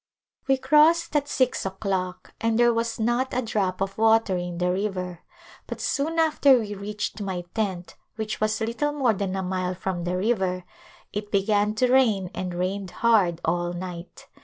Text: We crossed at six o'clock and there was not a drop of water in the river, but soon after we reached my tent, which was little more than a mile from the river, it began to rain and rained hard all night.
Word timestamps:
We 0.47 0.57
crossed 0.57 1.15
at 1.15 1.27
six 1.27 1.63
o'clock 1.63 2.33
and 2.41 2.57
there 2.57 2.73
was 2.73 2.99
not 2.99 3.35
a 3.35 3.43
drop 3.43 3.81
of 3.81 3.99
water 3.99 4.35
in 4.35 4.57
the 4.57 4.71
river, 4.71 5.19
but 5.67 5.79
soon 5.79 6.17
after 6.17 6.57
we 6.57 6.73
reached 6.73 7.21
my 7.21 7.43
tent, 7.53 7.97
which 8.15 8.41
was 8.41 8.59
little 8.61 8.93
more 8.93 9.13
than 9.13 9.35
a 9.35 9.43
mile 9.43 9.75
from 9.75 10.03
the 10.03 10.17
river, 10.17 10.63
it 11.13 11.29
began 11.29 11.75
to 11.75 11.91
rain 11.93 12.31
and 12.33 12.55
rained 12.55 12.89
hard 13.05 13.41
all 13.45 13.73
night. 13.73 14.25